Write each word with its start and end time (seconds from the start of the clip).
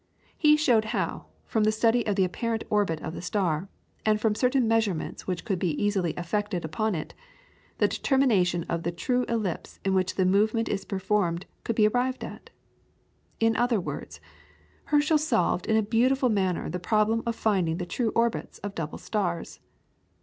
He 0.35 0.57
showed 0.57 0.85
how, 0.97 1.27
from 1.45 1.63
the 1.63 1.71
study 1.71 2.03
of 2.07 2.15
the 2.15 2.23
apparent 2.23 2.63
orbit 2.71 2.99
of 3.01 3.13
the 3.13 3.21
star, 3.21 3.69
and 4.03 4.19
from 4.19 4.33
certain 4.33 4.67
measurements 4.67 5.27
which 5.27 5.45
could 5.45 5.63
easily 5.63 6.11
be 6.13 6.17
effected 6.17 6.65
upon 6.65 6.95
it, 6.95 7.13
the 7.77 7.87
determination 7.87 8.63
of 8.63 8.81
the 8.81 8.91
true 8.91 9.25
ellipse 9.29 9.79
in 9.85 9.93
which 9.93 10.15
the 10.15 10.25
movement 10.25 10.69
is 10.69 10.85
performed 10.85 11.45
could 11.63 11.75
be 11.75 11.87
arrived 11.87 12.23
at. 12.23 12.49
In 13.39 13.55
other 13.55 13.79
words, 13.79 14.19
Herschel 14.85 15.19
solved 15.19 15.67
in 15.67 15.77
a 15.77 15.83
beautiful 15.83 16.29
manner 16.29 16.67
the 16.67 16.79
problem 16.79 17.21
of 17.27 17.35
finding 17.35 17.77
the 17.77 17.85
true 17.85 18.09
orbits 18.15 18.57
of 18.63 18.73
double 18.73 18.97
stars. 18.97 19.59